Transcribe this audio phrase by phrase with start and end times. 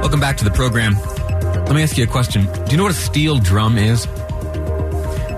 [0.00, 0.94] Welcome back to the program.
[1.64, 2.44] Let me ask you a question.
[2.44, 4.06] Do you know what a steel drum is?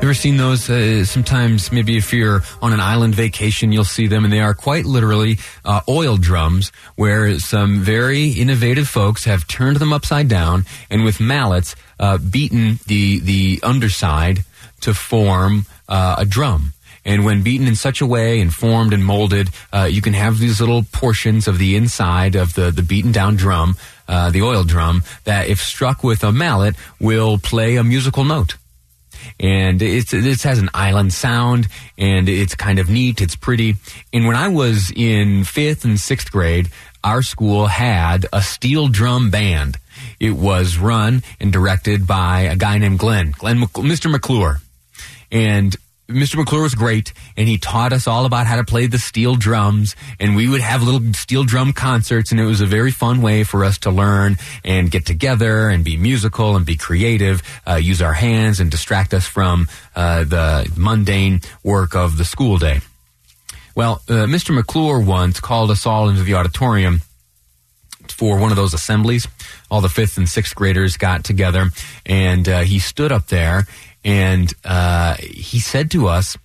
[0.03, 0.69] Ever seen those?
[0.69, 4.55] Uh, sometimes, maybe if you're on an island vacation, you'll see them, and they are
[4.55, 10.67] quite literally uh, oil drums, where some very innovative folks have turned them upside down
[10.91, 14.45] and with mallets uh, beaten the the underside
[14.83, 16.75] to form uh, a drum.
[17.07, 20.39] And when beaten in such a way and formed and molded, uh, you can have
[20.39, 23.77] these little portions of the inside of the, the beaten down drum,
[24.09, 28.57] uh, the oil drum, that if struck with a mallet will play a musical note.
[29.39, 33.21] And it's, it has an island sound and it's kind of neat.
[33.21, 33.77] It's pretty.
[34.13, 36.71] And when I was in fifth and sixth grade,
[37.05, 39.79] our school had a steel drum band.
[40.19, 44.11] It was run and directed by a guy named Glenn, Glenn, Mr.
[44.11, 44.61] McClure.
[45.31, 45.77] And
[46.09, 46.37] Mr.
[46.37, 49.97] McClure was great, and he taught us all about how to play the steel drums,
[50.21, 53.43] and we would have little steel drum concerts, and it was a very fun way
[53.43, 58.01] for us to learn and get together and be musical and be creative, uh, use
[58.01, 62.81] our hands and distract us from uh, the mundane work of the school day.
[63.75, 64.55] Well, uh, Mr.
[64.55, 67.03] McClure once called us all into the auditorium
[68.09, 69.27] for one of those assemblies.
[69.73, 71.71] All the fifth and sixth graders got together,
[72.07, 73.67] and uh, he stood up there
[74.07, 76.39] and uh, he said to us,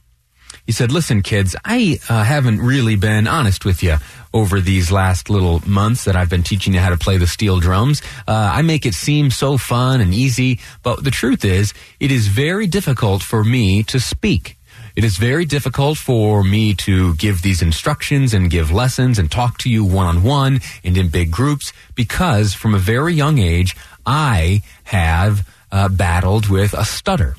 [0.66, 3.98] he said, listen, kids, I uh, haven't really been honest with you
[4.34, 7.60] over these last little months that I've been teaching you how to play the steel
[7.60, 8.02] drums.
[8.28, 12.28] Uh, I make it seem so fun and easy, but the truth is, it is
[12.28, 14.58] very difficult for me to speak.
[14.96, 19.60] It is very difficult for me to give these instructions and give lessons and talk
[19.60, 23.76] to you one on one and in big groups because from a very young age,
[24.04, 27.36] I have uh, battled with a stutter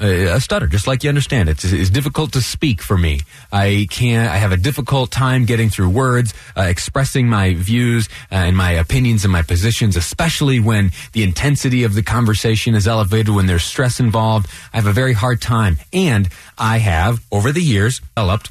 [0.00, 1.48] a stutter, just like you understand.
[1.48, 3.20] It's, it's difficult to speak for me.
[3.52, 8.36] I can't, I have a difficult time getting through words, uh, expressing my views uh,
[8.36, 13.34] and my opinions and my positions, especially when the intensity of the conversation is elevated,
[13.34, 14.48] when there's stress involved.
[14.72, 15.78] I have a very hard time.
[15.92, 18.50] And I have, over the years, developed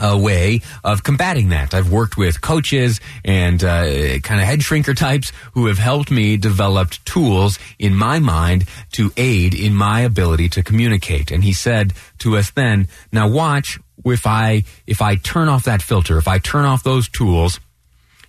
[0.00, 1.74] a way of combating that.
[1.74, 6.36] I've worked with coaches and uh, kind of head shrinker types who have helped me
[6.36, 11.30] develop tools in my mind to aid in my ability to communicate.
[11.30, 15.82] And he said to us then, now watch if I if I turn off that
[15.82, 17.60] filter, if I turn off those tools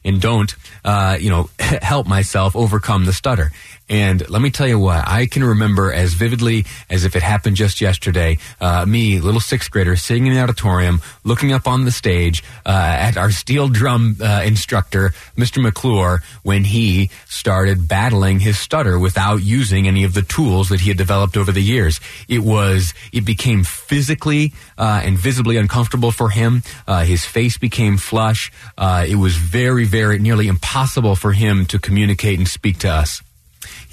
[0.03, 0.53] and don't
[0.84, 3.52] uh, you know help myself overcome the stutter.
[3.94, 7.56] And let me tell you what, I can remember as vividly as if it happened
[7.56, 11.92] just yesterday, uh, me, little sixth grader, sitting in the auditorium, looking up on the
[11.92, 15.62] stage uh, at our steel drum uh, instructor, Mr.
[15.62, 20.88] McClure, when he started battling his stutter without using any of the tools that he
[20.88, 22.00] had developed over the years.
[22.28, 26.64] It was, it became physically uh, and visibly uncomfortable for him.
[26.88, 28.52] Uh, his face became flush.
[28.76, 33.22] Uh, it was very, very nearly impossible for him to communicate and speak to us.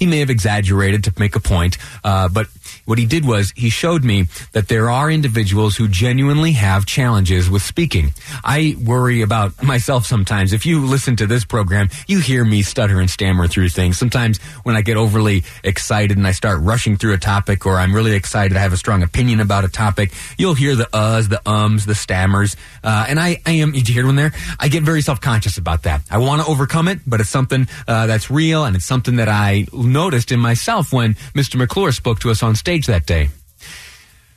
[0.01, 2.47] He may have exaggerated to make a point, uh, but
[2.85, 4.23] what he did was he showed me
[4.53, 8.11] that there are individuals who genuinely have challenges with speaking.
[8.43, 10.53] I worry about myself sometimes.
[10.53, 13.99] If you listen to this program, you hear me stutter and stammer through things.
[13.99, 17.93] Sometimes when I get overly excited and I start rushing through a topic or I'm
[17.93, 21.47] really excited, I have a strong opinion about a topic, you'll hear the uhs, the
[21.47, 22.55] ums, the stammers.
[22.83, 24.33] Uh, and I, I am, did you hear one there?
[24.59, 26.01] I get very self-conscious about that.
[26.09, 29.29] I want to overcome it, but it's something uh, that's real and it's something that
[29.29, 31.55] I noticed in myself when Mr.
[31.55, 33.29] McClure spoke to us on stage that day.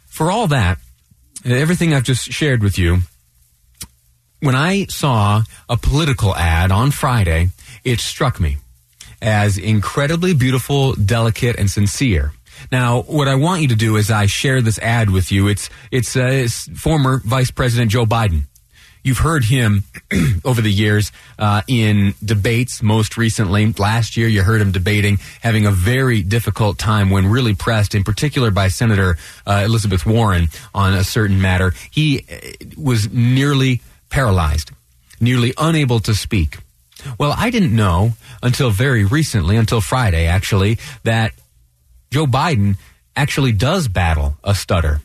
[0.06, 0.78] For all that,
[1.44, 2.98] everything I've just shared with you,
[4.40, 7.48] when I saw a political ad on Friday,
[7.82, 8.58] it struck me
[9.22, 12.32] as incredibly beautiful, delicate, and sincere.
[12.70, 15.48] Now, what I want you to do is I share this ad with you.
[15.48, 18.44] It's it's, uh, it's former Vice President Joe Biden.
[19.04, 19.84] You've heard him
[20.44, 22.82] over the years uh, in debates.
[22.82, 27.54] Most recently, last year, you heard him debating, having a very difficult time when really
[27.54, 31.74] pressed, in particular by Senator uh, Elizabeth Warren on a certain matter.
[31.90, 34.70] He uh, was nearly paralyzed,
[35.20, 36.56] nearly unable to speak.
[37.18, 41.32] Well, I didn't know until very recently, until Friday actually, that
[42.10, 42.78] Joe Biden
[43.14, 45.02] actually does battle a stutter.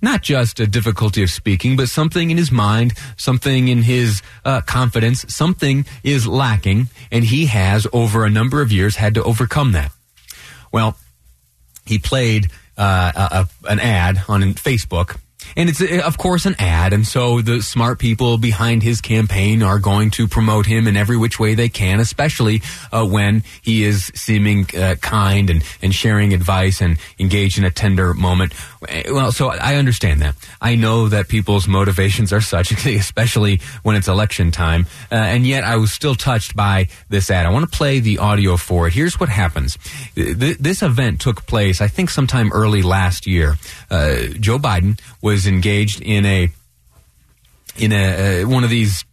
[0.00, 4.60] Not just a difficulty of speaking, but something in his mind, something in his uh,
[4.60, 9.72] confidence, something is lacking, and he has, over a number of years, had to overcome
[9.72, 9.92] that.
[10.72, 10.96] Well,
[11.86, 13.36] he played uh, a,
[13.68, 15.18] a, an ad on Facebook
[15.56, 16.92] and it's, of course, an ad.
[16.92, 21.16] And so the smart people behind his campaign are going to promote him in every
[21.16, 22.62] which way they can, especially
[22.92, 27.70] uh, when he is seeming uh, kind and, and sharing advice and engaged in a
[27.70, 28.54] tender moment.
[29.10, 30.36] Well, so I understand that.
[30.60, 34.86] I know that people's motivations are such, especially when it's election time.
[35.10, 37.46] Uh, and yet I was still touched by this ad.
[37.46, 38.94] I want to play the audio for it.
[38.94, 39.76] Here's what happens.
[40.14, 43.56] This event took place, I think, sometime early last year.
[43.90, 46.48] Uh, Joe Biden was engaged in a
[47.76, 49.04] in a uh, one of these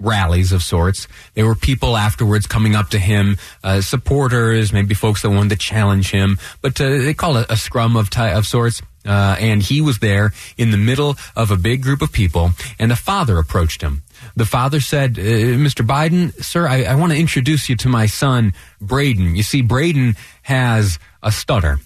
[0.00, 1.08] rallies of sorts.
[1.34, 5.56] There were people afterwards coming up to him, uh, supporters, maybe folks that wanted to
[5.56, 8.82] challenge him, but uh, they call it a scrum of ty- of sorts.
[9.06, 12.90] Uh, and he was there in the middle of a big group of people, and
[12.90, 14.02] a father approached him.
[14.34, 15.22] The father said, uh,
[15.60, 15.86] "Mr.
[15.86, 19.36] Biden, sir, I, I want to introduce you to my son, Braden.
[19.36, 21.80] You see, Braden has a stutter."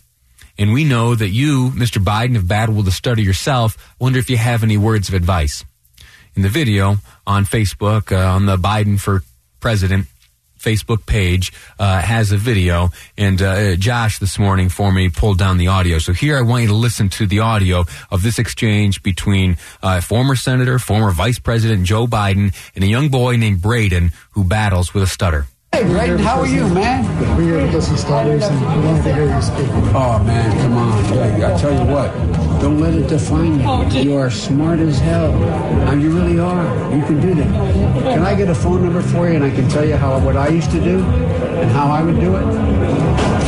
[0.59, 2.03] And we know that you, Mr.
[2.03, 3.95] Biden, have battled the stutter yourself.
[4.01, 5.65] Wonder if you have any words of advice.
[6.35, 6.97] In the video
[7.27, 9.23] on Facebook, uh, on the Biden for
[9.61, 10.07] President
[10.59, 12.91] Facebook page, uh, has a video.
[13.17, 15.99] And uh, Josh this morning for me pulled down the audio.
[15.99, 20.01] So here I want you to listen to the audio of this exchange between uh,
[20.01, 24.93] former Senator, former Vice President Joe Biden, and a young boy named Braden who battles
[24.93, 25.47] with a stutter.
[25.73, 27.05] Hey, Braden, how are you, man?
[27.37, 29.69] We're here to listen stutters and we want to hear you speak.
[29.95, 31.19] Oh, man, come on.
[31.19, 32.13] I tell you what,
[32.61, 33.67] don't let it define you.
[33.69, 35.33] Oh, you are smart as hell.
[35.33, 36.65] Now, you really are.
[36.95, 37.53] You can do that.
[38.03, 40.37] Can I get a phone number for you and I can tell you how what
[40.37, 42.45] I used to do and how I would do it?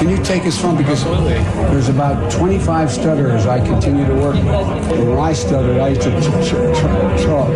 [0.01, 0.79] Can you take his phone?
[0.79, 4.99] Because there's about 25 stutterers I continue to work with.
[5.07, 7.49] When I stuttered, I used to talk,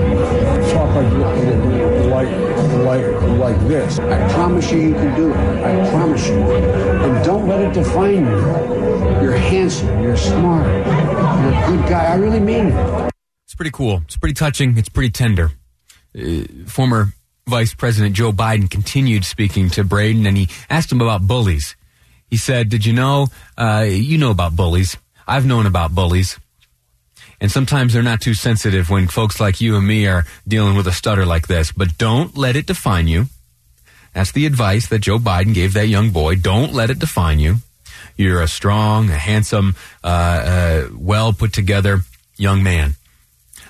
[0.70, 2.54] talk like, like
[2.84, 3.06] like
[3.38, 3.98] like this.
[3.98, 5.36] I promise you, you can do it.
[5.36, 6.34] I promise you.
[6.34, 9.22] And don't let it define you.
[9.22, 10.02] You're handsome.
[10.02, 10.66] You're smart.
[10.66, 12.12] You're a good guy.
[12.12, 13.10] I really mean it.
[13.46, 14.02] It's pretty cool.
[14.04, 14.76] It's pretty touching.
[14.76, 15.52] It's pretty tender.
[16.14, 17.14] Uh, former
[17.48, 21.74] Vice President Joe Biden continued speaking to Braden, and he asked him about bullies.
[22.34, 23.28] He said, "Did you know?
[23.56, 24.96] Uh, you know about bullies.
[25.24, 26.36] I've known about bullies."
[27.40, 30.88] And sometimes they're not too sensitive when folks like you and me are dealing with
[30.88, 31.70] a stutter like this.
[31.70, 33.26] But don't let it define you.
[34.14, 36.34] That's the advice that Joe Biden gave that young boy.
[36.34, 37.58] Don't let it define you.
[38.16, 42.00] You're a strong, a handsome, uh, uh, well put together
[42.36, 42.96] young man.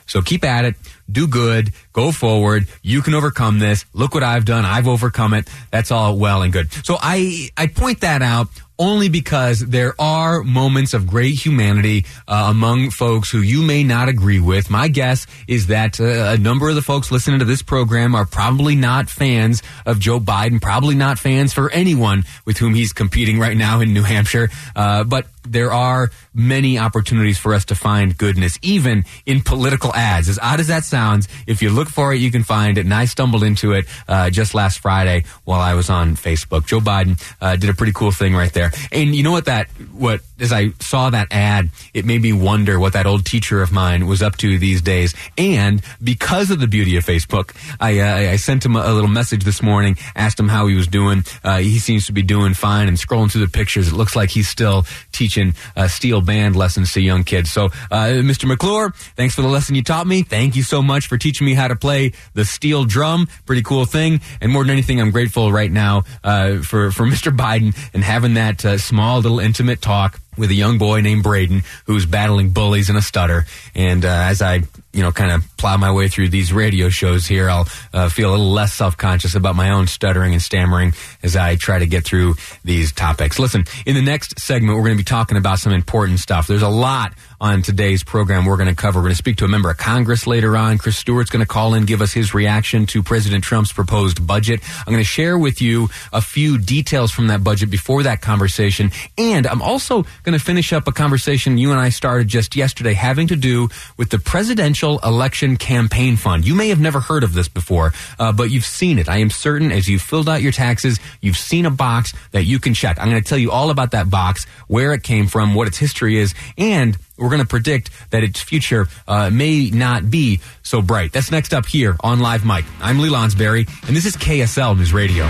[0.06, 0.74] So keep at it.
[1.10, 1.72] Do good.
[1.92, 2.66] Go forward.
[2.82, 3.84] You can overcome this.
[3.92, 4.64] Look what I've done.
[4.64, 5.48] I've overcome it.
[5.70, 6.72] That's all well and good.
[6.84, 8.48] So I, I point that out
[8.78, 14.08] only because there are moments of great humanity uh, among folks who you may not
[14.08, 14.70] agree with.
[14.70, 18.26] My guess is that uh, a number of the folks listening to this program are
[18.26, 23.38] probably not fans of Joe Biden, probably not fans for anyone with whom he's competing
[23.38, 24.50] right now in New Hampshire.
[24.74, 30.28] Uh, but there are many opportunities for us to find goodness, even in political ads.
[30.28, 32.82] As odd as that sounds, if you look for it, you can find it.
[32.82, 36.66] And I stumbled into it uh, just last Friday while I was on Facebook.
[36.66, 38.72] Joe Biden uh, did a pretty cool thing right there.
[38.92, 42.78] And you know what that what as I saw that ad, it made me wonder
[42.78, 45.14] what that old teacher of mine was up to these days.
[45.38, 49.42] And because of the beauty of Facebook, I, uh, I sent him a, little message
[49.42, 51.24] this morning, asked him how he was doing.
[51.42, 52.88] Uh, he seems to be doing fine.
[52.88, 56.92] And scrolling through the pictures, it looks like he's still teaching uh, steel band lessons
[56.92, 57.50] to young kids.
[57.50, 58.46] So, uh, Mr.
[58.46, 60.22] McClure, thanks for the lesson you taught me.
[60.22, 63.28] Thank you so much for teaching me how to play the steel drum.
[63.46, 64.20] Pretty cool thing.
[64.42, 67.34] And more than anything, I'm grateful right now uh, for for Mr.
[67.34, 71.62] Biden and having that uh, small little intimate talk with a young boy named Braden
[71.86, 73.46] who's battling bullies and a stutter.
[73.74, 74.62] And uh, as I,
[74.92, 78.30] you know, kind of plow my way through these radio shows here, I'll uh, feel
[78.30, 81.86] a little less self conscious about my own stuttering and stammering as I try to
[81.86, 83.38] get through these topics.
[83.38, 86.46] Listen, in the next segment, we're going to be talking about some important stuff.
[86.46, 87.14] There's a lot
[87.44, 89.00] on today's program we're going to cover.
[89.00, 90.78] We're going to speak to a member of Congress later on.
[90.78, 94.60] Chris Stewart's going to call in, give us his reaction to President Trump's proposed budget.
[94.78, 98.92] I'm going to share with you a few details from that budget before that conversation.
[99.18, 102.94] And I'm also going to finish up a conversation you and I started just yesterday
[102.94, 106.46] having to do with the Presidential Election Campaign Fund.
[106.46, 109.06] You may have never heard of this before, uh, but you've seen it.
[109.06, 112.58] I am certain as you filled out your taxes, you've seen a box that you
[112.58, 112.98] can check.
[112.98, 115.76] I'm going to tell you all about that box, where it came from, what its
[115.76, 120.82] history is, and we're going to predict that its future uh, may not be so
[120.82, 121.12] bright.
[121.12, 122.64] That's next up here on Live Mic.
[122.80, 125.24] I'm Lee Lonsberry, and this is KSL News Radio.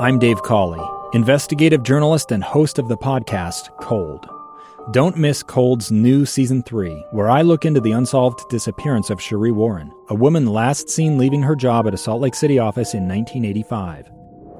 [0.00, 4.28] I'm Dave Cawley, investigative journalist and host of the podcast Cold.
[4.90, 9.54] Don't miss Cold's new season 3, where I look into the unsolved disappearance of Sheree
[9.54, 13.06] Warren, a woman last seen leaving her job at a Salt Lake City office in
[13.06, 14.10] 1985.